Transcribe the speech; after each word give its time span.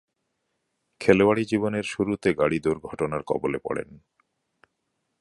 খেলোয়াড়ী 1.01 1.43
জীবনের 1.45 1.83
শুরুতে 1.83 2.29
গাড়ী 2.33 2.57
দূর্ঘটনার 2.59 3.21
কবলে 3.23 3.59
পড়েন। 3.63 3.89